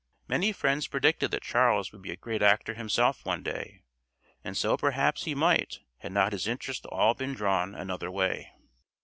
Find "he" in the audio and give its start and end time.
5.25-5.35